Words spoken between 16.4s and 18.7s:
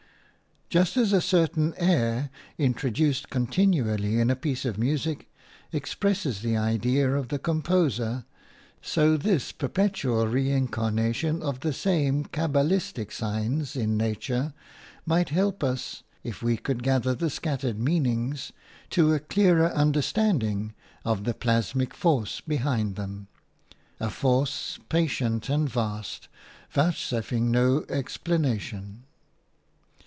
we could gather the scattered meanings,